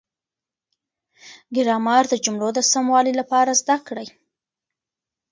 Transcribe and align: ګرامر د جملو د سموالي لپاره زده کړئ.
ګرامر 1.55 2.03
د 2.09 2.13
جملو 2.25 2.49
د 2.55 2.59
سموالي 2.71 3.13
لپاره 3.19 3.51
زده 3.61 3.77
کړئ. 3.87 4.07